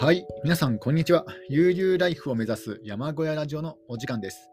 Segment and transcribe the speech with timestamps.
[0.00, 1.26] はい、皆さん、こんにちは。
[1.50, 4.48] 悠々ライフを目指す山小屋ラジオのお時間です。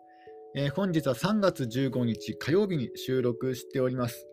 [0.53, 4.27] えー、本日は3月15日火曜日に収録しております。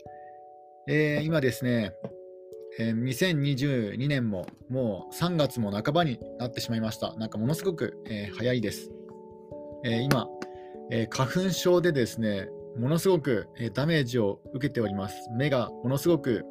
[0.89, 1.93] えー、今ですね、
[2.81, 7.15] えー、2022年ももう3月も半ばになってしまいました。
[7.15, 8.91] なんかものすごく、え早いです。
[9.85, 10.27] え今、
[10.91, 15.31] え花粉症でですね、ものすごく、えダメージを受けております。
[15.39, 16.45] 目がものすごく、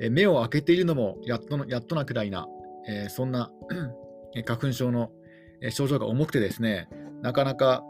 [0.00, 2.46] え目を開けているのもやっとのやっとなくらいな
[2.88, 3.50] えー、そんな
[4.46, 5.10] 花粉症の
[5.70, 6.88] 症状が重くてですね、
[7.22, 7.82] なかなか、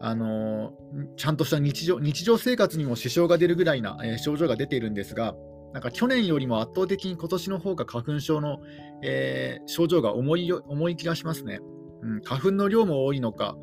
[0.00, 5.34] あのー、ちゃんとした日常日常生活にも支障が出るぐらいな、えー、症状が出ているんですが、
[5.72, 8.58] なんか去年よりも圧倒的に今年の方が花粉症の、
[9.02, 11.60] えー、症状が重い重い気がしますね、
[12.02, 12.20] うん。
[12.22, 13.56] 花粉の量も多いのか、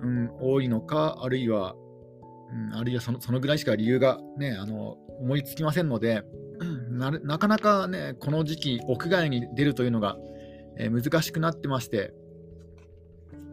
[0.00, 1.74] うん、多いのか、あるいは、
[2.52, 6.22] うん、あるいはそのそのぐらいしか理由が、ね、あの思いつきませんので、
[6.96, 10.16] ななかなかね、この時期、屋外に出るというのが、
[10.78, 12.12] えー、難しくなってまして、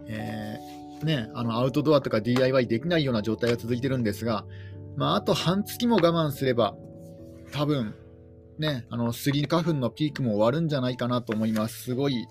[0.07, 4.45] えー、ね、あのアウトドアとか DIY できないような状態が続いてるんですが、
[4.95, 6.75] まあ、あと半月も我慢すれば、
[7.51, 7.95] 多分
[8.59, 11.83] ね、あのスギ花粉のピークも終わるんじゃないかなと思います。
[11.83, 12.27] すごい、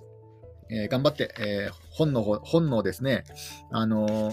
[0.71, 3.25] えー、頑張って、え、本の本のですね、
[3.71, 4.33] あの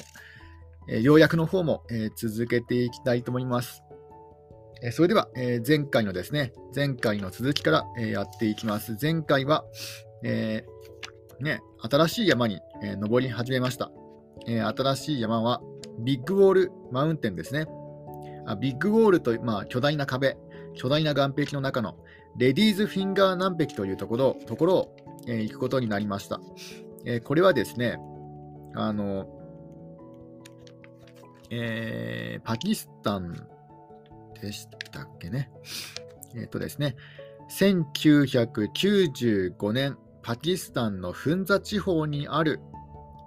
[0.87, 3.83] ー、要約の方も、え続けていきたいと思います。
[4.81, 8.97] えそれでは、え前回のですね、前回の続きから、えやっていきます。
[9.01, 9.65] 前回は、
[10.23, 13.91] えー、ね、新しい山に、え登り始めました、
[14.47, 15.61] え新しい山は
[15.99, 17.67] ビッグウォールマウンテンですね。
[18.45, 20.37] あビッグウォールという、まあ、巨大な壁、
[20.75, 21.97] 巨大な岸壁の中の
[22.37, 24.95] レディーズフィンガー南壁というところところを、
[25.27, 26.39] え行くことになりました。
[27.05, 27.97] えこれはですね、
[28.75, 29.27] あの、
[31.49, 33.35] えー、パキスタン
[34.41, 35.51] でしたっけね。
[36.35, 36.95] えっ、ー、とですね、
[37.49, 42.59] 1995年、パキスタンのフンザ地方にある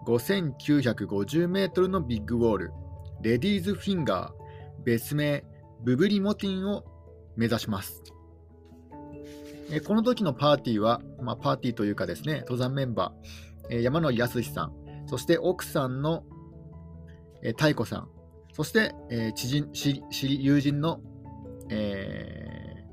[0.06, 2.72] 5950メートルのビッグウォール、
[3.22, 4.32] レディーズフィンガー、
[4.84, 5.44] 別名
[5.82, 6.84] ブブリモティンを
[7.36, 8.02] 目指します。
[9.70, 14.72] えこの時のパーティーは、まあ、パーティーというかですね、登山メンバー、え山野康さん、
[15.06, 16.24] そして奥さんの、
[17.42, 18.08] え太子さん、
[18.52, 21.00] そして、えー、知人知り友人の、
[21.70, 22.84] え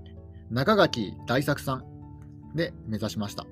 [0.52, 3.46] ー、中垣大作さんで目指しました。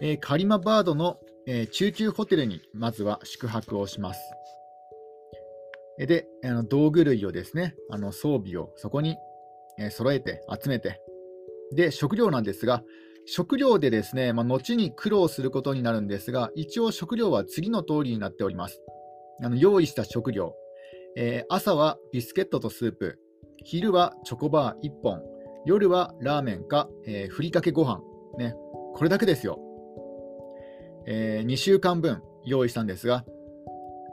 [0.00, 4.20] えー、カリマバードの、えー、中級ホテルにまずは宿泊をします。
[5.98, 9.16] で、あの道具類をですね、あの装備をそこに、
[9.78, 11.00] えー、揃えて集めて、
[11.74, 12.82] で、食料なんですが、
[13.26, 18.80] 食料でですね、まあ、後に苦労することになるんですが、一応食料は次の通りになっております。
[19.42, 20.54] あの用意した食料、
[21.16, 23.18] えー、朝はビスケットとスープ、
[23.64, 25.22] 昼はチョコバー1本、
[25.64, 28.00] 夜はラーメンか、えー、ふりかけご飯、
[28.38, 28.54] ね、
[28.94, 29.58] これだけですよ。
[31.06, 33.24] えー、2週間分用意したんですが、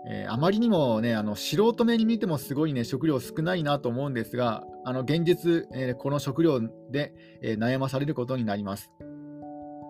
[0.09, 8.90] えー、あまりにもね、あの素人目に見てもすごいね、食料少ないなと思うんですが、あの現実、えー、この食料で、え、悩まされることになります。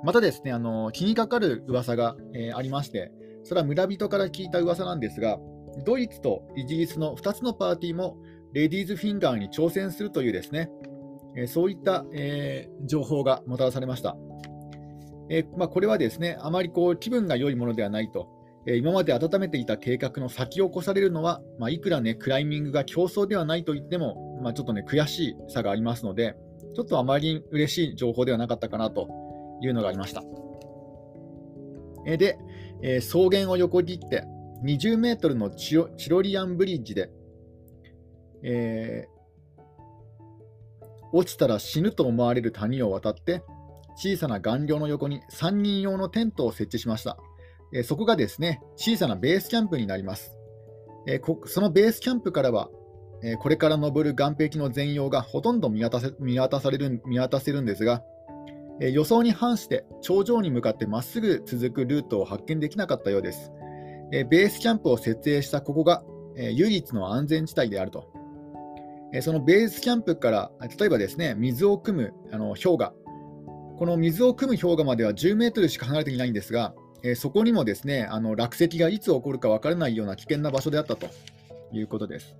[0.04, 3.12] またですね、あの気にかかる噂が、えありまして、
[3.44, 5.40] それは村人から聞いた噂なんですが、
[5.86, 8.18] ドイツとイギリスの2つのパーティーも
[8.54, 10.70] レディーズフィンガーに挑戦するというですね、
[11.36, 14.16] えそういった、え情報がもたらされました。
[15.30, 18.30] えまあ、これはですね、あまりこう気分が良いものではないと。
[18.66, 26.36] え今まで温めていた計画の先を越されるのは、まあ、いくらね、クライミングが競争ではないと言っても、まあ、ちょっとね、悔しさがありますので、
[26.76, 29.08] ちょっとあまり嬉しい情報ではなかったかなと
[29.62, 30.24] いうのがありました。
[32.06, 32.38] えで、
[32.82, 34.24] え草原を横切って
[34.64, 37.12] 20メートルのチロロリアンブリッジで、
[38.44, 39.12] えー、
[41.12, 43.44] 落ちたら死ぬと思われる谷を渡って
[43.96, 47.18] 小さな岩稜の横に3人用のテントを設置しました。
[47.74, 50.36] えそこがですね、小さなベースキャンプになります。
[51.08, 52.70] えそのベースキャンプからは、
[53.40, 58.02] これから登る岸壁の全容がほとんど見渡せ見渡される見渡せるんですが、
[58.82, 63.52] え予想に反して頂上に向かってまっすぐ続くルートを発見できなかったようです。
[64.12, 66.04] えベースキャンプを設営したここが、
[66.36, 68.12] え唯一の安全地帯であると。
[69.12, 72.94] えそのベースキャンプから、例えばですね、水を汲むあの氷河、
[73.78, 76.74] この水を汲む氷河までは10メートルしか離れていないんですが、
[77.04, 81.08] え、そこにもですねあの落石がいつ起こるか分からないような危険な場所であったと
[81.72, 82.36] いうことです。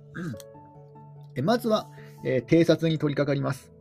[1.36, 1.88] えまずは、
[2.24, 3.72] え、偵察に取り掛かります。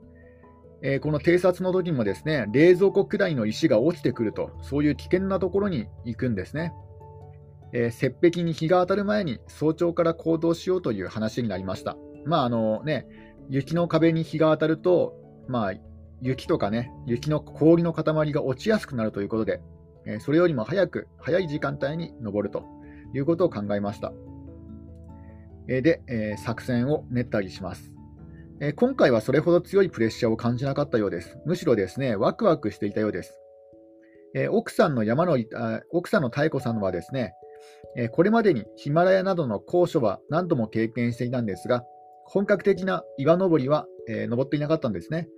[0.81, 6.73] えー、この偵察の時もですね冷蔵庫くらいの石が落ちてくると、そういう危険なところに行くんですね。
[7.71, 11.97] えー、雪壁に日が当たる前に早朝から行動しようという話になりました。
[12.25, 13.07] まああのね、
[13.49, 15.13] 雪の壁に日が当たると、
[15.47, 15.73] まあ
[16.21, 19.61] 雪とかね、雪の氷の塊が落ちやすくなるということで、
[20.05, 22.63] えそれよりも早く、早い時間帯に登ると
[23.13, 24.11] いうことを考えました。
[25.67, 27.91] えで、え作戦を練ったりします。
[28.61, 31.37] え今回はそれほど強いプレッシャーを感じなかったようです。
[31.45, 33.39] むしろですね、ワクワクしていたようです。
[34.35, 35.37] え奥さんの山の
[35.91, 37.33] 奥さんの妙子さんはですね、
[37.95, 41.85] えこれまでにヒマラヤなどの高所は何度も経験していたんですが、
[42.25, 45.29] 本格的な岩登りは、え登っていなかったんですね。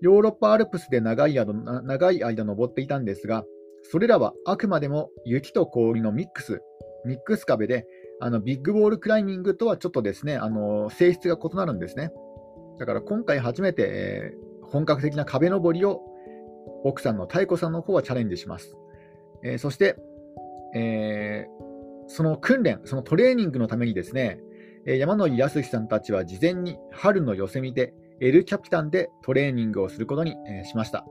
[0.00, 1.52] ヨーロッパアルプスで長い間
[1.82, 3.44] 長い間登っていたんですが、
[3.90, 6.62] それらはあくまでも雪と氷のミックス、
[7.04, 7.86] ミックス壁で、
[8.20, 12.12] あのビッグボールクライミングとはちょっとですね、あの性質が異なるんですね。
[12.78, 16.02] だから今回初めて、え、本格的な壁登りを
[16.84, 18.76] 奥さんの妙子さんの方はチャレンジします。
[19.42, 19.96] えー、そして、
[20.74, 24.40] えー、その訓練、そのトレーニングのためにですね、
[24.84, 30.34] 山野井康さんたちは事前に春の寄せ見でエルキャピタンでトレーニングをすることに
[30.64, 31.04] しました。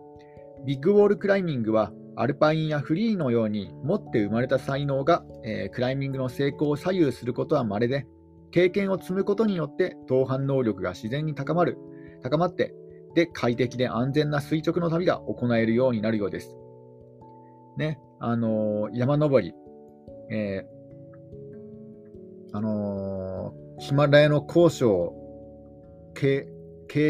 [0.66, 8.08] ビッグウォールクライミングはアルパインやフリーのように持って生まれた才能が、えー、クライミングの成功を左右することは稀で、
[8.58, 11.78] 経験を積むことによって同伴能力が自然に高まる、
[12.24, 12.74] 高まって、
[13.14, 16.58] で、快適で安全な垂直の旅が行えるようになるようです。
[17.78, 19.54] ね、あのー、山登り、
[20.32, 25.14] えー、あのー、ヒマラヤの高所を
[26.16, 26.48] 軽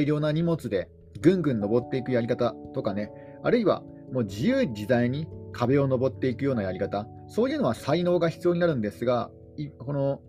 [0.05, 0.89] 量な荷物で
[1.21, 3.09] ぐんぐん登っていくやり方とかね、
[3.41, 9.31] あるいはもう自由自在に壁を登っていくようなやり方、そういうのは才能が必要になるんですが、
[9.79, 10.19] この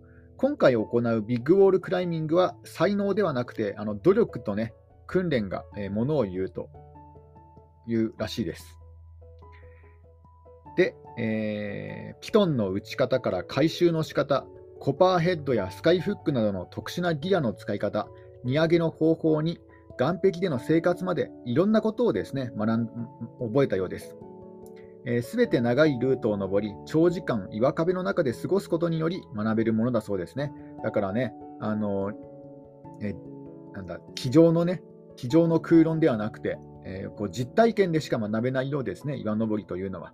[0.41, 4.73] 今回行うビッグウォールクライミングは才能ではなくて、あの努力とね、
[5.05, 6.69] 訓練が、ものを言うと
[7.89, 8.77] いうらしいです。
[10.77, 14.45] で、えー、ピトンの打ち方から回収の仕方、
[14.79, 18.07] コパーヘッドやスカイフックなどの特殊なギアの使い方、
[18.45, 19.59] 荷上げの方法に
[19.97, 22.87] 岸壁での生活までいろんなことをですね学ん
[23.41, 24.15] 覚えたようです。
[25.05, 30.53] す、えー、べ、て長いルートを登り、長時間岩壁の中で過ごすことにより学べるものだそうですね。
[30.83, 32.11] だからね、あの
[33.01, 33.13] え
[33.73, 34.83] なんだ机上のね、
[35.15, 40.13] 机上の空論ではなくて、えー、こう実体験でしか学べないようですね、岩登りというのは。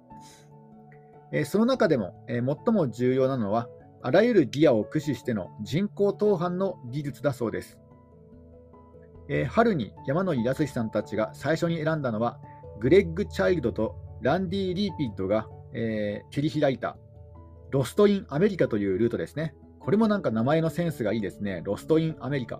[1.32, 3.68] えー、その中でも、えー、最も重要なのは、
[4.02, 7.80] あらゆるギアを駆使しての人工投範の技術だそうです。
[9.30, 12.40] え、春に山野井康さんたちが最初に選んだのは、
[12.80, 13.96] グレッグ・チャイルドと
[14.26, 16.98] ランディ・リーピッドが、えー、切り開いた
[17.70, 19.54] Lost in Americaというルートですね。
[19.80, 21.62] これもなんか名前のセンスがいいですね。
[21.64, 22.60] Lost in America。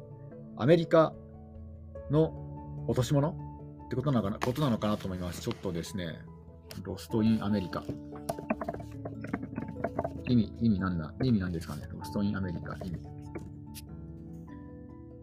[0.58, 1.16] アメリカ
[2.12, 3.30] の落とし物？
[3.30, 4.38] ってことなのかな？
[4.38, 5.42] ことなのかなと思います。
[5.42, 6.20] ちょっとですね、
[6.84, 7.84] Lost in America。
[10.30, 11.16] 意味、意味なんだ？
[11.24, 11.88] 意味なんですかね？
[11.92, 12.76] Lost in America。
[12.76, 12.92] 意味。
[12.92, 13.00] ロ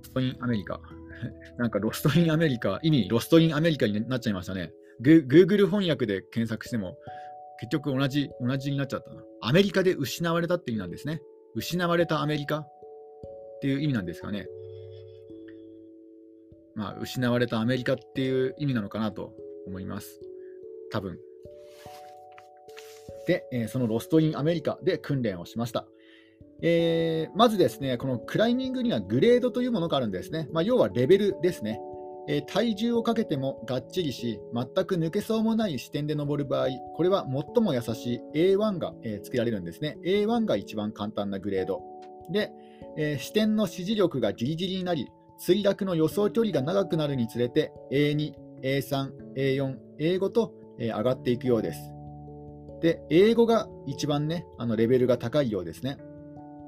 [0.03, 0.81] スト・イン・アメリカ。
[1.57, 4.73] なんかロストインアメリカ、意味ロストインアメリカになっちゃいましたね。
[5.03, 6.97] グ Google 翻訳で検索しても、
[7.61, 9.23] 結局同じ、同じになっちゃったな。
[9.41, 11.21] アメリカで失われたって意味なんですね。
[11.55, 12.69] 失われたアメリカっ
[13.61, 14.49] ていう意味なんですかね。
[16.75, 19.35] まあ、失われたアメリカっていう意味なのかなと
[19.67, 20.21] 思います。
[20.91, 21.19] 多分。
[23.27, 25.87] で、えー、そのロストインアメリカで訓練をしました。
[26.63, 30.49] えー、まずですね、このクライミングにはグレードというものがあるんですね。
[30.53, 31.81] まあ、要はレベルですね。
[32.29, 39.99] えー、体重をかけてもがっちりし、全く抜けそうもない視点で登る場合、これは最も優しい A1 が、えー、つけられるんですね。
[40.05, 41.83] A1 が一番簡単なグレード。
[42.31, 42.53] で、
[42.97, 45.09] えー、視点の支持力がギリギリになり、
[45.41, 51.81] 墜落の予想距離が長くなるにつれて A2、A3、A4、A5 と、え、上がっていくようです。
[52.81, 55.99] で、英語が一番ね、あのレベルが高いようですね。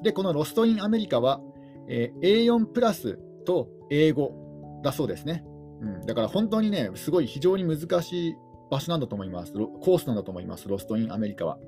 [0.02, 1.40] で、このロストインアメリカは、
[1.88, 4.43] え、A4 プラスと英語
[4.84, 5.44] だそうですね。
[5.80, 8.34] うん、だから本当にね、すごい非常に難しい
[8.70, 9.52] 場所なんだと思います。
[9.52, 11.58] コースなんだと思います、ロストインアメリカは。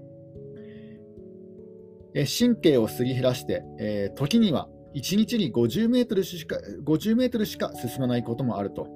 [2.15, 8.89] えー、神経をすり減らして、えー、時には1日に50メートルしか50メートルしか進まないこともあると。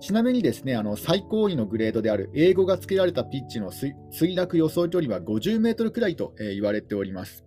[0.00, 3.94] ちなみにですね、あの最高位のグレードである英語が付けられたピッチの墜
[4.36, 7.44] 落予想距離は50メートルくらいと、えー、言われております。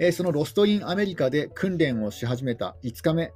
[0.00, 3.32] えそのロストインアメリカで訓練をし始めた5日目、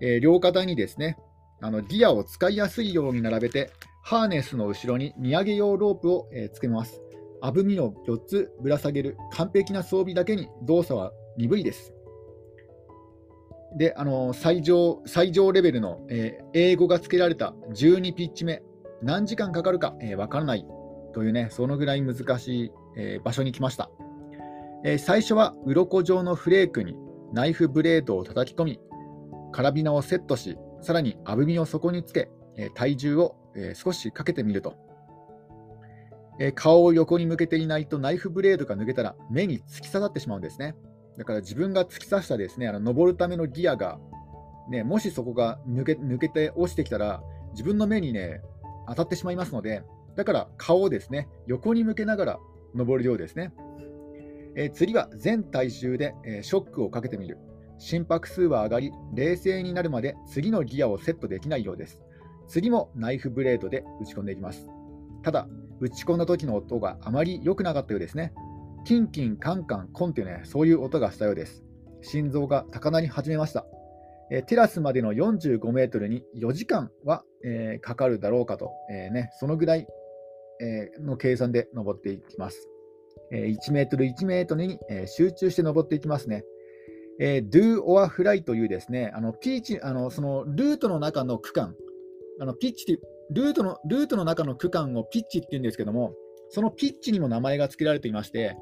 [0.00, 1.18] え両肩にですね
[1.60, 3.70] あのギアを使いやすいように並べて、
[4.02, 7.00] ハーネスの後ろに荷上げ用ロープを、えつけます。
[7.40, 11.92] あぶみを4つぶら下げる完璧な装備だけに動作は鈍いです。
[13.76, 18.62] で、あの最上最上レベルの、えー、英語が付けられた12ピッチ目、
[19.02, 20.66] 何時間かかるかわ、えー、からない
[21.14, 23.90] というね、そのぐらい難しい、えー、場所に来ました。
[24.84, 26.94] え最初は鱗状のフレークに
[27.32, 28.80] ナイフブレードを叩き込み、
[29.56, 34.74] カラビナをセットし、さらにアブミを底につけ、え体重を、え少しかけてみると、
[36.38, 40.74] え顔を横に向けていないとナイフブレードが抜けたら目に突き刺さってしまうんですね。
[41.16, 43.98] だから自分が突き刺したですね、あの登るためのギアが、
[44.68, 47.22] ね、もしそこが抜け抜けて落ちてきたら、
[47.52, 48.42] 自分の目にね、
[48.88, 49.84] 当たってしまいますので、
[50.16, 52.38] だから顔をですね、横に向けながら
[52.74, 53.54] 登るようですね。
[54.54, 57.38] えー、次は全体重で、えー、ショックをかけてみる。
[57.78, 62.00] 心拍数は上がり、冷静になるまで次のギアをセットできないようです。
[62.48, 64.66] 次もナイフブレードで打ち込んでいきます。
[65.22, 65.48] ただ、
[65.80, 68.32] 打ち込んだ時の音があまり良くなかったようですね。
[68.84, 71.64] キンキン、カンカン、コンっていうね、そういう音がしたようです。
[72.02, 73.66] 心臓が高鳴り始めました。
[74.30, 79.86] え、テラスまでの45メートルに4時間は、えー、かかるだろうかと、えー、ね、そのぐらい、
[80.58, 82.70] えの計算で登っていきます。
[83.30, 86.44] え1メートル1メートルに、え集中して登っていきますね。
[87.18, 91.74] えー、do or fly というですね、あのピーチあのそのルートの中の区間、
[92.40, 92.98] あのピッチ
[93.30, 96.14] ルートのルートの中の区間をピッチって言うんですけども、
[96.50, 98.56] そのピッチにも名前が付けられていまして、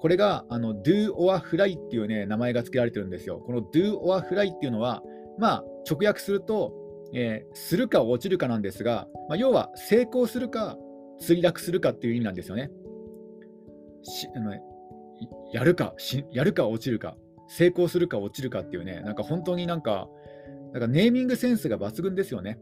[0.00, 3.38] これがあの do or fly っていうね、名前が付けられてるんですよ。
[3.38, 5.02] この do or fly っていうのは、
[5.38, 6.72] まあ、直訳すると、
[7.14, 10.76] えー、するか落ちるかなんですが、まあ、要は成功するか
[11.20, 12.70] 墜落するかっていう意味なんですよね。
[14.02, 14.54] しあの
[15.52, 17.16] やるかし、やるか落ちるか、
[17.48, 20.08] 成功するか落ちるかっていうね、なんか本当になんか、
[20.72, 22.58] なんかネーミングセンスが抜群ですよね。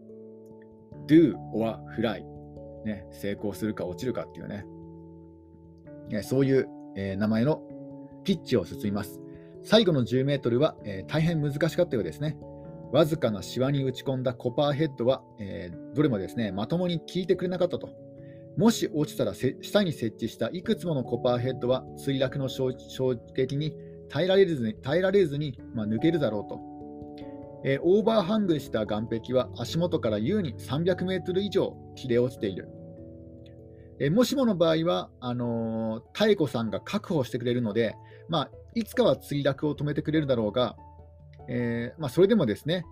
[1.06, 2.24] do or fly、
[2.84, 3.06] ね。
[3.10, 4.64] 成功するか落ちるかっていうね。
[6.08, 7.62] ねそういうえー、名前の
[8.24, 9.20] ピッチを進みます。
[9.62, 12.36] 最後の10メートルは、えー、大変難しかったようですね。
[12.92, 17.90] わずかなシワに打ち込んだコパーヘッドは、えー、どれもですね、まともに効いてくれなかったと。
[18.56, 22.72] もし落ちたら下に設置したいくつものコパーヘッドは墜落の衝
[23.34, 23.76] 撃に
[24.08, 26.60] 耐えられずに耐えられずに、まあ、抜けるだろうと。
[27.64, 32.68] えー、オーバーハングした岩壁は足元から優に300メートル以上切れ落ちている。
[33.98, 37.96] えもしもの場合は、あのー、妙子さんが確保してくれるので、
[38.28, 40.76] まあ、いつかは墜落を止めてくれるだろうが、
[41.48, 42.84] えー、まあ、それでもですね、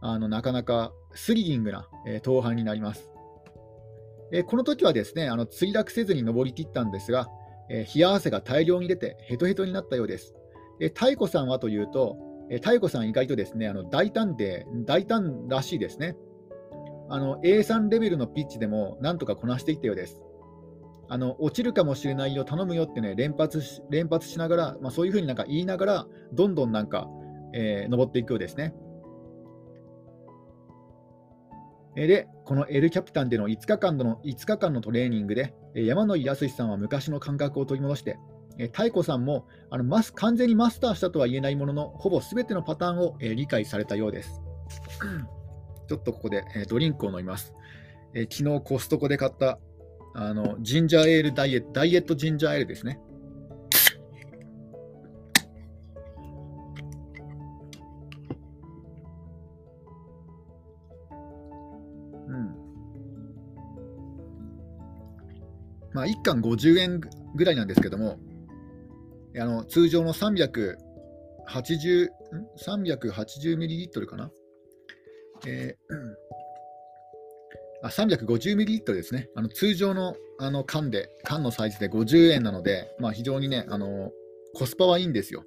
[0.00, 3.10] あのなかなかスリリングな、え、登攀になります。
[4.32, 7.28] え、この時はですね、あの墜落せずに登りきったんですが、
[7.70, 10.34] え冷や汗が大量に出てヘトヘトになったようです。
[10.80, 12.16] え太子さんはというと、
[12.50, 16.16] え太子さん意外とですね、あの大胆で、大胆らしいですね。
[17.10, 20.22] あの A3 レベルのピッチでもなんとかこなしていったようです。
[21.10, 27.08] あの落ちるかもしれないよ、頼むよってね、連発し連発しながら、まあ、そういうふうになんか言いながら、どんどんなんか、
[27.54, 28.74] えー、登っていくようですね。
[31.94, 38.18] で、この L キャピタンでの5日間の ,5 日間のトレーニングで、山野井康さんは昔の感覚を取り戻して、
[38.66, 44.40] 太子さんもあのマス完全にマスターしたとは言えないものの、ほぼすべてのパターンをえ理解されたようです。
[45.88, 47.54] ちょっとここでえドリンクを飲みます。
[48.14, 49.58] え昨日コストコで買った
[50.14, 53.00] あのジンジャーエールダイエット、ダイエットジンジャーエールですね。
[65.98, 67.00] まあ、1貫50円
[67.34, 68.20] ぐらいなんですけども、
[69.40, 70.76] あの通常の380、
[72.64, 74.30] 380ミリリットルかな？
[75.46, 76.28] えー
[77.82, 79.28] あ 350ml ですね。
[79.36, 84.10] あの通常のあの缶で、缶のサイズで50円なので、まあ、非常にね、あの
[84.54, 85.44] コスパはいいんですよ。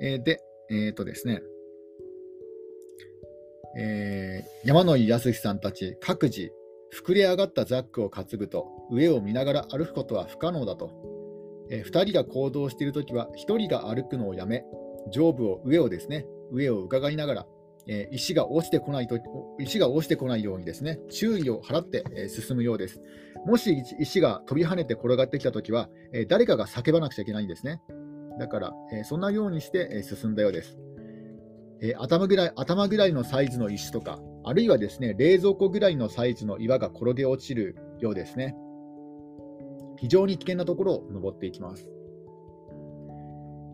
[0.00, 1.42] えー、で、えっ、ー、とですね、
[3.78, 6.50] えー、山野井康さんたち各自、
[6.94, 11.11] 膨れ上がったザックを担ぐと、上を見ながら歩くことは不可能だと。
[11.72, 14.64] えー、2人が行動しているときは、1人が歩くのをやめ、
[15.10, 17.46] 上部を、上をですね、上を伺いながら、
[17.88, 19.18] えー、石が落ちてこないと
[19.58, 23.00] 石が落ちてこないようにですね注意を払って、えー、進むようです。
[23.46, 27.80] もし石が飛び跳ねて転がってきたときは、えー、誰かが叫ばなくちゃいけないんですね。
[28.38, 30.78] だから、えそんなようにして、え進んだようです、
[31.82, 32.52] え頭ぐらい。
[32.56, 38.56] 頭ぐらいのサイズの石とか、あるいはですね冷蔵庫ぐらいのサイズの岩が転げ落ちるようですね。
[39.96, 41.90] 非常に危険なところを登っていきます。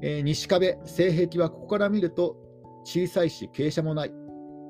[0.00, 2.37] え西壁、西壁はここから見ると
[2.84, 4.12] 小さいし傾斜もない、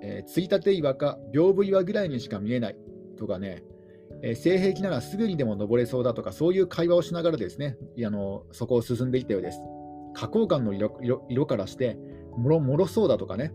[0.03, 2.77] えー、ついたて岩か屏風岩ぐらいにしか見えない。
[3.19, 3.65] とかね、
[4.23, 9.61] えー、性癖ならすぐにでも登れそうだとか、そういう会話をしながらですね、あのそこを進んでいったようです。
[10.15, 11.99] 花崗岩の色色からして、
[12.37, 13.53] もろもろそうだとかね、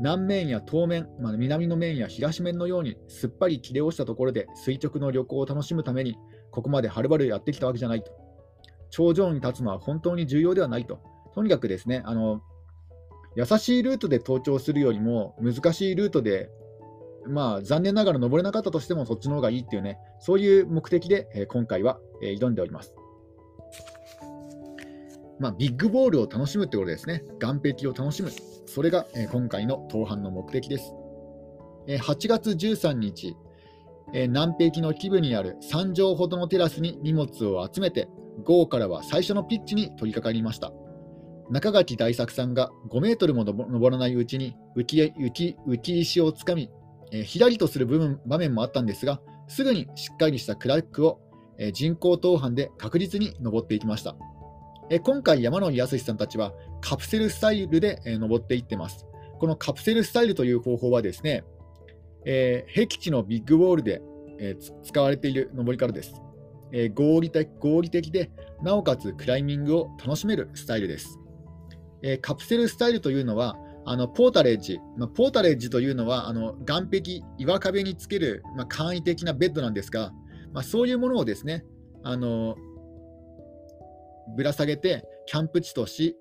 [0.00, 6.16] 南面や東面、まあ、南の面や東面のようにすっぱり切れ落ちたところで垂直の旅行を楽しむために、
[6.56, 8.10] ここまではるばるやってきたわけじゃないと。
[8.88, 11.00] 頂上に立つのは本当に重要ではないと。
[11.34, 12.40] とにかくですね、あの
[13.36, 16.50] 優しいルートで登頂するよりも難しいルートで
[17.28, 22.94] まあ、残念ながら登れなかったとしてもそっちの方がいいっていうね、そういう目的で、えー、今回は、えー、挑んでおります。
[25.38, 27.22] まあ、ビッグボールを楽しむってことですね。
[27.40, 28.30] 岸壁を楽しむ。
[28.66, 30.94] それが、えー、今回の登板の目的です。
[31.86, 33.36] えー、8月13日、
[34.12, 38.08] 南壁の基部にある3畳ほどのテラスに荷物を集めて、
[38.44, 40.72] 午後からは最初のピッチに取り掛かりました。
[41.50, 46.70] 中垣大作さんが5メートルも登らないうちに浮き浮き浮き石をつかみ、
[47.12, 51.20] えー、ひらりとする部分場面もあったんですが、すぐにしっかりしたクラックを、
[51.58, 54.16] えー、人工登板で確実に登っていきました。
[54.90, 59.06] えー、今回、山野井康さんたちはカプセルスタイルで、え、登っていってます。
[59.38, 61.44] このカプセルスタイルという方法はですね、
[62.26, 64.02] えー、僻地のビッグウォールで、
[64.38, 66.20] えー、使われている登り方です、
[66.72, 67.48] えー、合理的。
[67.60, 68.30] 合理的で、
[68.62, 71.18] なおかつクライミングを楽しめるスタイルです。
[72.02, 73.56] えー、カプセルスタイルというのは、
[73.88, 80.12] あのポータレッジ、まあ、ポータレッジというのはあの岸壁、岩壁につける、まあ、簡易的なベッドなんですが、
[80.52, 81.64] まあ、そういうものをですね
[82.02, 82.56] あの
[84.36, 86.16] ぶら下げてキャンプ地とし、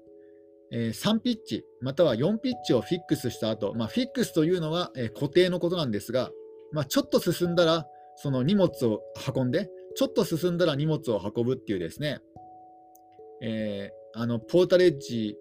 [0.72, 6.32] え、3ピッチまたは4ピッチをフィックスした後、まあフィックスというのは、え、固定のことなんですが、
[6.72, 9.02] まあ、ちょっと進んだらその荷物を
[9.34, 12.20] 運んでちょっと進んだら荷物を運ぶっていうですね、
[13.42, 15.38] えー、あのポータレッジ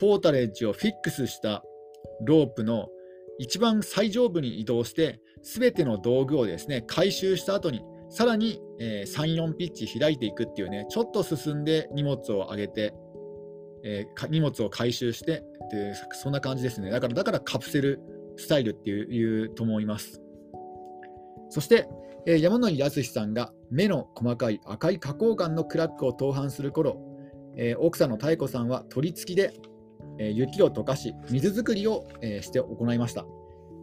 [0.00, 1.62] ポータレッジをフィックスした
[2.24, 2.88] ロープの
[3.38, 12.94] 一番最上部に移動して、すべての道具をですね回収した後に、さらに、えー、3、4ピッチ開いていくっていうね、ちょっと進んで荷物を上げて、
[13.86, 16.90] えー、荷物を回収してで、そんな感じですね。
[16.90, 18.00] だからだからカプセル
[18.36, 20.20] スタイルっていういうと思います。
[21.48, 21.88] そして、
[22.26, 27.00] えー、山野康さんが目の細かい赤い花崗岩のクラックを登板する頃、
[27.56, 29.54] えー、奥さんの妙子さんは取り付きで
[30.18, 33.26] え雪を溶かし、水作りを、えして行いました。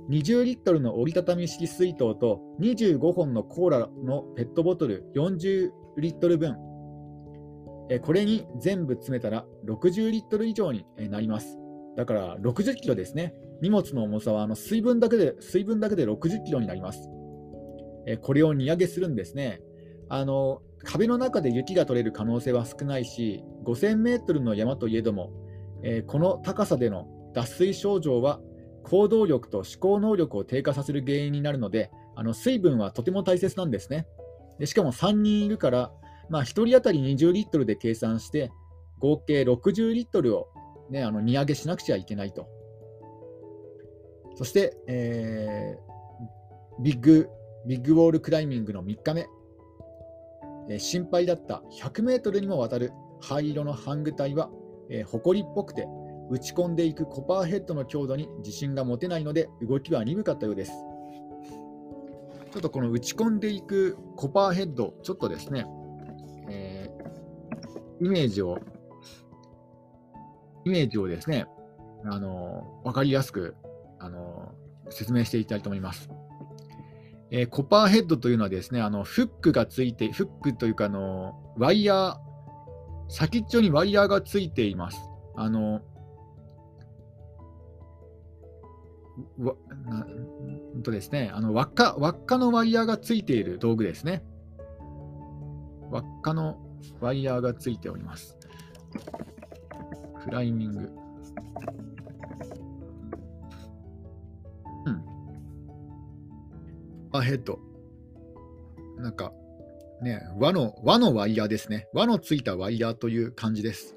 [0.09, 6.57] 20リットルの折りたたみ式水筒と25本のコーラのペットボトル40リットル分、
[8.03, 11.57] これに全部詰めたら60リットル以上になります。
[11.95, 13.33] だから60キロですね。
[13.61, 17.09] 荷物の重さはあの水分だけで水分だけで60キロになります。
[18.21, 19.61] これを荷上げするんですね。
[20.09, 25.31] あの壁の中で雪が取れる可能性は少ないし、5000メートルの山といえども、
[25.81, 28.39] え、この高さでの脱水症状は
[28.83, 34.07] 行動力と思考能力を低下させる原因になるので、あの水分はとても大切なんですね。
[34.59, 35.91] でしかも3人いるから、
[36.33, 38.51] まあ、1人当たり20リットルで計算して、
[38.99, 40.49] 合計60リットルを、
[40.89, 42.47] ね、あの荷上げしなくちゃいけないと。
[44.35, 47.29] そして、えー、ビッグ
[47.67, 49.27] ビッグウォールクライミングの3日目、
[50.69, 52.91] えー、心配だった100メートルにもわたる
[53.21, 54.49] 灰色のハング体は
[54.89, 55.87] えー、誇りっぽくて
[56.29, 60.71] 打ち込んでいくコパーヘッドの強度に自信が持てないので動きは鈍かったようです。
[60.71, 65.65] ちょっとこの打ち込んでいくコパーヘッド、ちょっとですね、
[66.49, 68.59] えー、イメージを、
[70.65, 71.45] イメージをですね、
[72.05, 73.55] あの分かりやすく、
[73.99, 74.53] あの
[74.89, 76.09] 説明していきたいと思います。
[77.31, 82.17] えー、コパーヘッドというのはですね、あのフックがついて、フックというかあの、ワイヤー、
[83.09, 84.99] 先っちょにワイヤーがついています。
[85.35, 85.81] あの、
[89.39, 90.05] わな
[90.83, 94.23] とですね、あの輪っか輪っかのワイヤーがついている道具ですね。
[95.93, 96.57] 輪っかの
[97.01, 98.35] ワイヤーがついております。
[100.25, 100.89] クライミング。
[104.87, 105.03] うん。
[107.11, 107.59] アヘッド。
[108.97, 109.31] なんか、
[110.01, 111.87] ね、輪の輪のワイヤーですね。
[111.93, 113.95] 輪のついたワイヤーという感じです。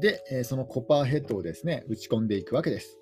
[0.00, 2.98] で、えそのコパーヘッドをですね、打ち込んでいくわけです。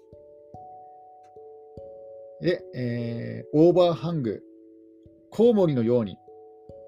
[2.43, 4.43] で、えー、オーバーハング、
[5.31, 6.19] コウモリのように、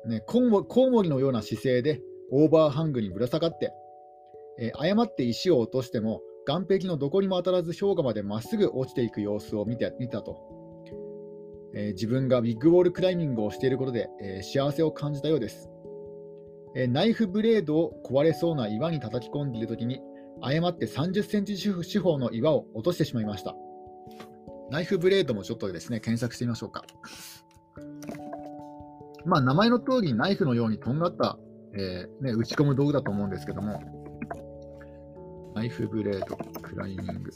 [0.07, 3.73] ね、コウモリのような姿勢でオーバーハングにぶら下がって、
[4.59, 10.37] えー、誤って石を落としても、岩壁のどこにも当たらず氷河までまっすぐ落ちていく様子を見て見たと。
[11.75, 15.71] えー、自分がビッグウォールクライミングをしていることで、えー、幸せを感じたようです、
[16.75, 20.01] え、ナイフブレードを壊れそうな岩に叩き込んでいるときに、
[20.41, 23.55] 誤って30センチ四方の岩を落としてしまいました。
[24.71, 26.85] ナイフブレードもちょっとですね、検索してみましょうか。
[29.25, 31.39] まあ、名前の通りナイフのようにとんがった、
[31.75, 33.81] えーね、打ち込む道具だと思うんですけども、
[35.55, 37.31] ナイフブレード、クライミング。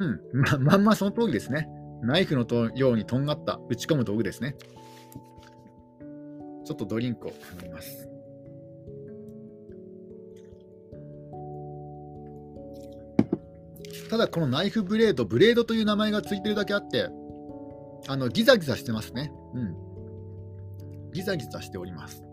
[0.00, 1.68] うん、ままんまその通りですね。
[2.02, 4.56] ナイフのとようにとんがった打ち込む道具ですね。
[6.64, 8.08] ちょっとドリンクを飲みます。
[14.10, 17.08] ただこのナイフブレード、ブレードという名前がついてるだけあって、
[18.08, 19.32] あのギザギザしてますね。
[19.54, 21.12] うん。
[21.12, 22.24] ギザギザしております。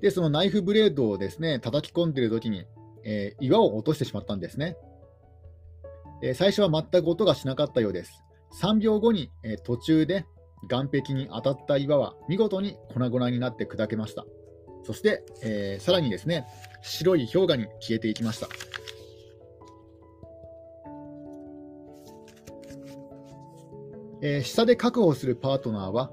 [0.00, 2.66] で、そのナイフブレードをですね、叩き込んでるときに、
[3.04, 4.76] えー、岩を落としてしまったんですね。
[6.22, 8.22] えー、最初は全く音がしなかったようです。
[8.60, 10.26] 3秒後に、えー、途中で
[10.68, 14.24] 岸壁に当たった岩は見事に粉々になって砕けました。
[14.84, 16.46] そして、えー、さらにですね、
[16.82, 18.48] 白い氷河に消えていきました。
[24.22, 26.10] えー、下で確保するパートナーは、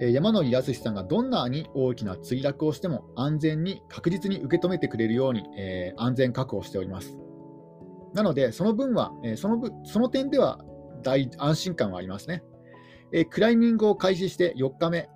[0.00, 7.16] えー、山野井康さんがどんなに大きな墜落をしても安全に確実に受け止めてくれるように、えー、安全確保しております。
[8.14, 10.62] なので、その分は、えその分その点では
[11.02, 12.42] 大安心感はありますね。
[13.10, 15.08] えクライミングを開始して4日目、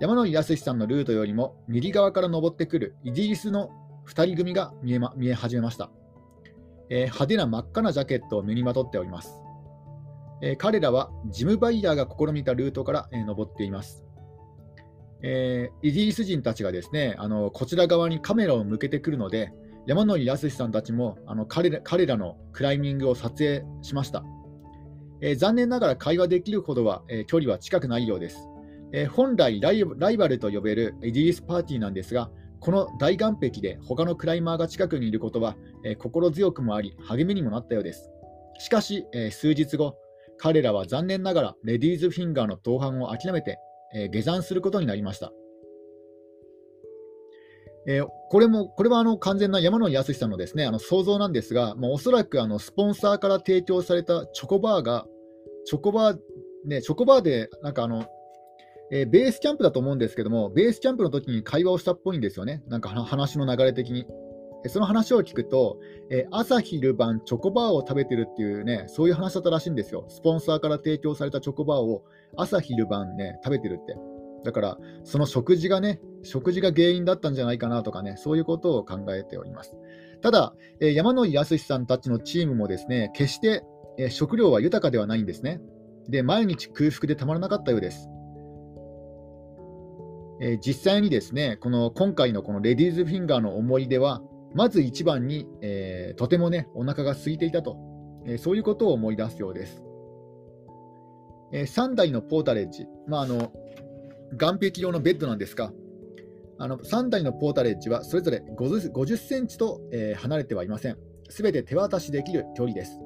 [0.00, 3.70] 山野井康さんのルートよりも右側から登ってくるイギリスの
[4.08, 5.90] 2人組が見え,、ま、見え始めました、
[6.88, 9.39] え、派手な真っ赤なジャケットを身にまとっております、
[10.42, 14.04] え、彼らはジム・バイヤーが試みたルートから、え、登っています、
[15.22, 19.52] えー、イギリス人たちがですねあのこちら側にカメラを向けてくるので
[19.86, 24.24] 山野井康さんたちもあの彼ら彼らのクライミングを撮影しました、
[25.22, 28.48] え残念ながら会話できるほどは、え距離は近くないようです。
[28.92, 29.84] え、本来ライ
[30.16, 38.10] バルと呼べるイギリスパーティーなんですが、この大岸壁で他のクライマーが近くにいることは、え、心強くもあり、励みにもなったようです。
[38.58, 39.96] しかし、え、数日後、
[40.40, 43.58] 彼らは残念ながらレディーズフィンガーの同伴を諦めて、
[43.94, 45.32] え下山することになりました。
[47.86, 55.06] えー、これもこれはあの完全な山野康さんのですねあの想像なんですが、まあ、おそらくあのスポンサーから提供されたチョコバーが、
[55.66, 56.18] チョコバー、
[56.64, 58.06] ね、チョコバーでなんかあの
[58.92, 64.04] えー、ベースキャンプだと思うんですけども、ベースキャンプの時に会話をしたっぽいんですよね、なんか話の流れ的に。
[64.66, 65.78] その話を聞くと、
[66.10, 70.04] え、朝昼晩チョコバーを食べてるっていうね、そういう話だったらしいんですよ。
[70.08, 72.04] スポンサーから提供されたチョコバーを
[72.36, 73.96] 朝昼晩ね、食べてるって。
[74.44, 79.76] だから、その食事がね、食事が原因だったんじゃないかなとかね、そういうことを考えております。
[80.22, 83.62] ただ、え、山野井康さんたちのチームもですね、決して、
[83.98, 85.60] え、食料は豊かではないんですね。
[86.08, 88.08] で、毎日空腹でたまらなかったようです。
[90.42, 94.22] え、実際にですね、この今回のこのレディーズフィンガーの思い出は、
[94.54, 97.76] まず一番に、えー、とてもね、お腹が空いていたと、
[98.26, 99.82] えー、そういうことを思い出すようです。
[101.52, 103.52] え3台のポータレッジ、まあ、あの
[104.38, 105.72] 岸壁用のベッドなんですが、
[106.58, 110.96] あの3台のポータレッジはそれぞれ 50, 50センチと、え離れてはいません。
[111.28, 113.00] すべて手渡しできる距離です。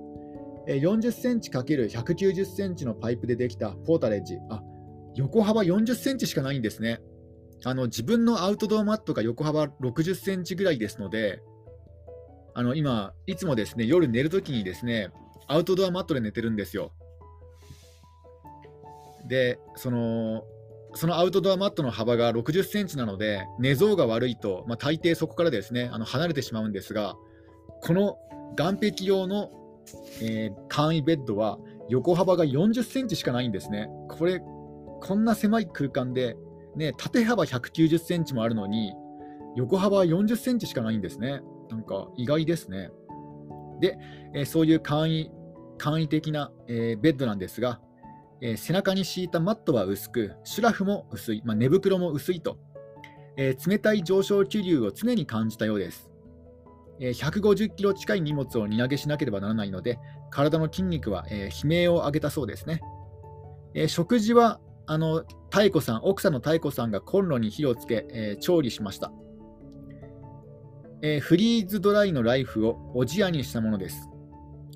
[0.66, 4.62] え40センチ ×190 センチのパイプでできたポータレッジ、あ
[5.14, 7.00] 横幅40センチしかないんですね。
[7.64, 11.42] あの自分のアウトドアマットが横幅60センチぐらいですので、
[12.55, 15.11] あの今、いつもですね夜寝るときにですね
[15.46, 16.92] アウトドアマットで寝てるんですよ。
[19.27, 20.44] で、その
[20.94, 27.16] そのアウトドアマットの幅が60センチなので、寝相が悪いと、まあ、大抵そこからですねあの離れてしまうんですが、
[27.83, 28.18] この
[28.57, 29.50] 岸壁用の、
[30.22, 33.88] えー、簡易ベッドは横幅が40センチしかないんですね。
[34.09, 36.37] これ、こんな狭い空間で
[36.76, 38.92] ね、縦幅190センチもあるのに、
[39.56, 41.40] 横幅40センチしかないんですね。
[41.70, 42.90] なんか意外ですね。
[43.80, 43.98] で、
[44.34, 45.30] えー、そういう簡易
[45.78, 47.80] 簡易的な、えー、ベッドなんですが、
[48.40, 52.58] えー、背中に敷いたマットは薄く、シュラフも薄い、まあ、寝袋も薄いと、
[53.37, 56.08] え冷たい上昇気流を常に感じたようです。
[57.00, 59.98] え150キロ近い荷物を荷投げしなければならないので、
[60.30, 62.80] 体の筋肉は、え悲鳴を上げたそうですね。
[63.74, 69.12] え食事はあの妙子さん、奥さんの妙子さんがコンロに火をつけ、えー、調理しました、
[71.03, 74.09] えー、フリーズドライのライフをおじやにしたものです。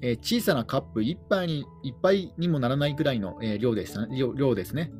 [0.01, 4.92] えー、小さなカップ1杯に ,1 杯にもならないくらいの、え、量でした量量ですね。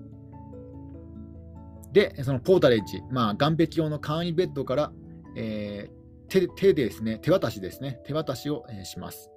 [1.93, 4.93] で、そのポータレッジ、まあ、岸壁用の簡易ベッドから、
[5.37, 5.89] え、
[6.29, 9.31] 手手でですね、手渡しですね、手渡しを、え、します。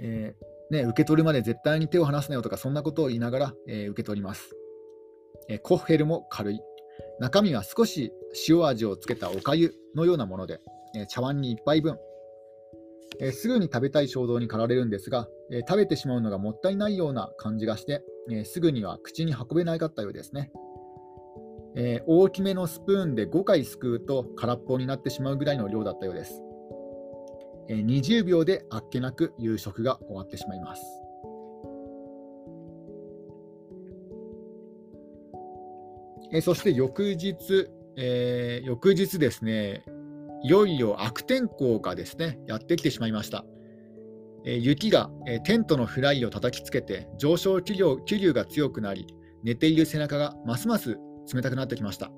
[0.00, 4.54] えーね、受け取るまで絶対に手を離すなよとか、そんなことを言いながら、えー、受け取ります、
[5.48, 6.60] えー、コッヘルも軽い。
[7.20, 8.12] 中身は少し
[8.48, 10.60] 塩味をつけたおかゆのようなもので、
[10.96, 11.96] えー、茶碗に1杯分、
[13.20, 20.50] えすぐに食べたい衝動に駆られるんですが、え食べてしまうのがもったいないような感じがして、えすぐには口に運べなかったようですね。
[21.76, 26.43] え大きめのスプーンで5回すくうと空っぽになってしまうぐらいの量だったようです。
[27.68, 30.82] 20秒であっけなく夕食が終わってしまいます。
[36.42, 39.84] そして翌日、えー、翌日ですね、
[40.42, 43.44] いよいよ悪天候がですねやってきてしまいました。
[44.46, 49.06] え雪が、えテントのフライを叩きつけて上昇気流気流が強くなり
[49.42, 50.98] 寝ている背中がますます
[51.32, 52.10] 冷たくなってきました。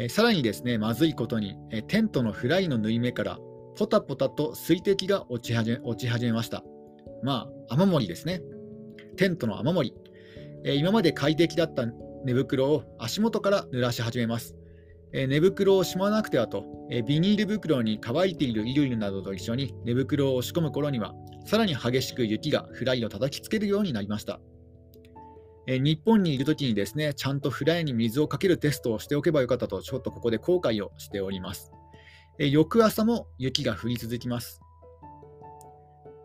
[0.00, 3.38] えさらにですねまずいことに、えテントのフライの縫い目から
[3.76, 6.62] ポタポタと水滴が落ち始め落ち始めました。
[7.24, 8.40] まあ、雨漏りですね。
[9.16, 9.94] テントの雨漏り。
[10.64, 11.84] え今まで快適だった
[12.24, 14.54] 寝袋を足元から濡らし始めます。
[15.12, 21.12] え寝袋をしまわなくてはと、えビニール袋に乾いている衣類などと一緒に寝袋を押し込む頃には、
[21.44, 24.38] さらに激しく雪がフライを叩きつけるようになりました。
[25.70, 31.70] え日本にいるときにですね、ちゃんとフライに水をかけるテストをしておけばよかったと、ちょっとここで後悔をしております。
[32.38, 34.62] え翌朝も雪が降り続きます。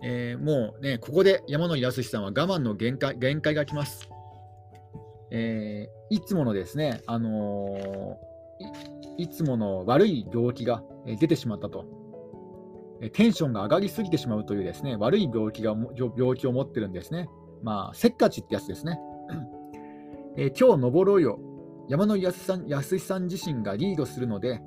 [0.01, 4.07] えー、もうね、ここで山野康さんは我慢の限界限界が来ます。
[5.29, 10.83] えー、いつものですね、あのー、いつもの悪い病気が
[11.19, 11.85] 出てしまったと、
[13.11, 15.75] テンションが上がりすぎてしまうというですね悪い病気が
[16.15, 17.27] 病気を持ってるんですね。
[17.61, 18.97] まあ、せっかちってやつですね。
[20.35, 21.39] えー、今日登ろうよ。
[21.89, 24.61] 山野康さん康さん自身がリードするので、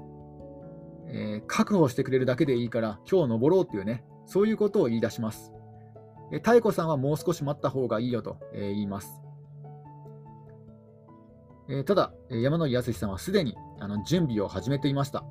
[1.08, 5.52] えー、確保してくれるだけでいいから今日登ろうっていうね、そういうことを言い出します。
[6.32, 9.22] えー、妙子さんはもう少し待った方がいいよと、えー、言います。
[11.68, 15.24] え、ただ、山野康さんはすでにあの準備を始めていました。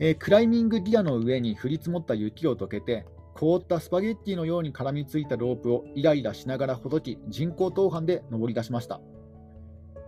[0.00, 3.06] え、クライミングギアの上に降り積もった雪を溶けて、
[3.38, 9.00] 凍ったスパゲッティのように絡みついたロープをイライラしながらほどき、人工登板で登り出しました。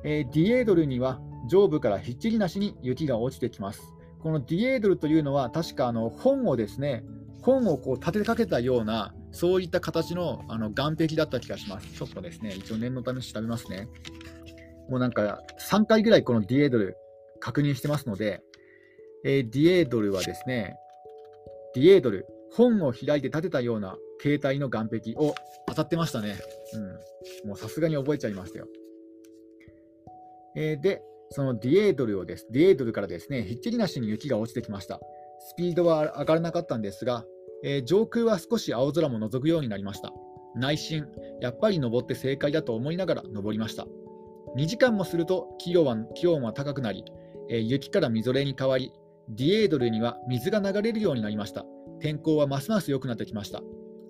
[0.03, 3.95] えー、ディエードルには上部からひっきりなしに雪が落ちてきます。
[4.19, 7.05] このディエードルというのは、確かあの本をですね、
[7.40, 11.87] 本をこう立てかけたような、そういった形のあの岸壁だった気がします。
[11.87, 13.87] ちょっとですね、一応念のため調べますね。
[14.88, 15.40] もうなんか
[15.71, 16.97] 3回ぐらいこのディエードル
[17.38, 18.43] 確認してますので、
[19.25, 20.75] えー、ディエードルはですね、
[21.77, 25.35] ディエードル、本を開いて立てたような携帯の岸壁を
[25.69, 26.37] 当たってましたね。
[27.45, 27.49] うん。
[27.49, 28.67] もうさすがに覚えちゃいましたよ。
[30.57, 35.01] えー、で、そのディエードルをです、ディエードルからですね、ひっきりなしに雪が落ちてきました。
[35.39, 37.25] スピードは上がらなかったんですが、
[37.63, 40.13] えー、上空は少し青空も覗くようになりました。
[40.57, 41.07] 内心、
[41.41, 43.87] やっぱり登って正解だと思いながら登りました。
[44.57, 47.05] 2時間もすると気温は気温は高くなり、
[47.49, 48.93] えー、雪からみぞれに変わり、
[49.29, 51.65] ディエードルには水が流れるようになりました。
[52.01, 53.63] 天候はますます良くなってきました。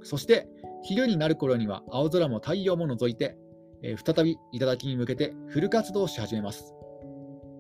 [0.03, 0.49] そして、
[0.83, 3.37] 昼になる頃には青空も太陽も覗いて、
[3.83, 6.75] えー、再び頂に向けてフル活動し始めます。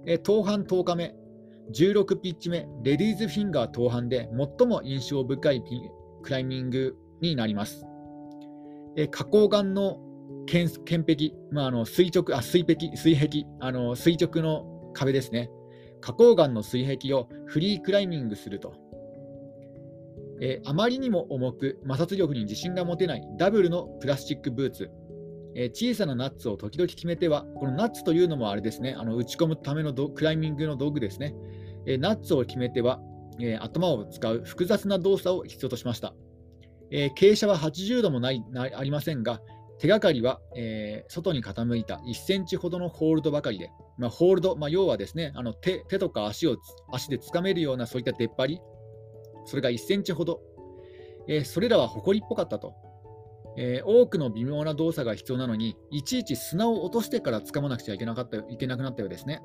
[0.06, 1.14] えー、当半10日目、
[1.72, 5.62] 16ピッチ目、レディーズフィンガー当半で最も印象深い
[6.22, 7.84] クライミングになります。
[8.96, 10.00] えー、花崗岩の
[10.46, 10.68] 剣
[11.04, 15.50] 壁、まあ、あの垂直あ水壁、水壁あの、垂直の壁ですね。
[16.00, 18.89] 花崗岩の水壁をフリークライミングすると。
[20.40, 24.90] えー、あまりにも重く摩擦力に自信が持てないダブルのプラスチックブーツ、
[25.54, 31.34] えー、小さなナッツを時々決めては、このナッツというのもあれですね、あの打ち込むためのクライミングの道具ですね、
[31.86, 33.00] えー、ナッツを決めては、
[33.42, 36.14] え頭を使う複雑な動作を必要としました。
[36.90, 39.40] え傾斜は80度もないありませんが、
[39.78, 46.56] 手がかりは、え外に傾いた1センチほどのホールドばかりで、まあ、ホールド、まあ、要はですねあの手とか足を
[46.92, 48.60] 足でつかめるようなそういった出っ張り、
[49.44, 50.40] それが1センチほど、
[51.28, 52.74] えー、それらは埃っぽかったと、
[53.56, 59.42] えー、多くの微妙な動作が必要なのに、いちいち砂を落としてから掴まなくちゃいけなかったいけなくなったようですね。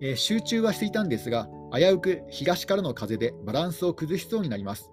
[0.00, 4.90] えー、集中はしていたんですが、危うく東からの風でバランスを崩しそうになります。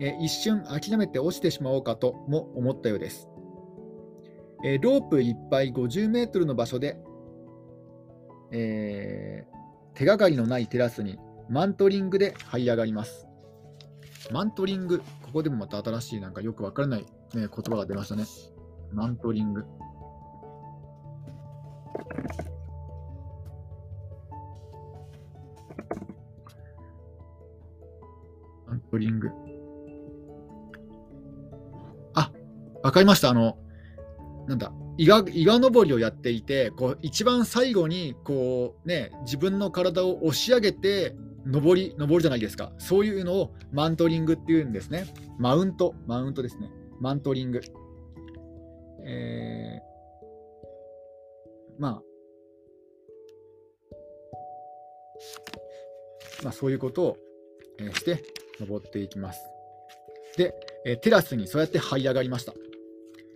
[0.00, 3.28] え、一瞬諦めて落ちてしまおうかとも思ったようです。
[4.64, 6.98] え、ロープいっぱい50メートルの場所で、
[8.52, 9.46] え、
[9.94, 13.26] 手がかりのないテラスにマントリングで這い上がります。
[14.32, 15.04] マントリング、こ
[15.34, 18.24] こでもまた新しいなんかよくわからない、ね、言葉が出ましたね。
[18.92, 19.64] マントリング。
[28.66, 29.30] マントリング。
[32.14, 32.32] あ、
[32.82, 33.30] わかりました。
[33.30, 33.56] あの、
[34.48, 41.14] なんだ、岩岩登りをやっていて、こう一番最後にこう、ね、自分の体を押し上げて、
[41.46, 42.72] 登り、登るじゃないですか。
[42.78, 45.06] そういうのをマントリングっていうんですね。
[45.38, 46.70] マウント、マウントですね。
[47.00, 47.60] マントリング。
[49.06, 52.02] えー、まあ、
[56.42, 57.16] まあ、そういうことを、
[57.78, 58.22] えして、
[58.58, 59.40] 登っていきます。
[60.36, 60.54] で、
[60.84, 62.54] えテラスにそうやって這い上がりました。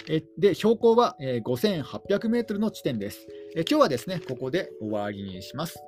[0.09, 3.29] えで標高は、え5800メートルの地点です。
[3.55, 5.81] え今日はですね、ここで終わりにします。